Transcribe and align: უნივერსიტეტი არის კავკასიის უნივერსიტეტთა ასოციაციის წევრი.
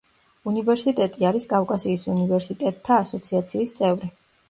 უნივერსიტეტი 0.51 1.27
არის 1.33 1.47
კავკასიის 1.53 2.07
უნივერსიტეტთა 2.17 3.01
ასოციაციის 3.07 3.81
წევრი. 3.81 4.15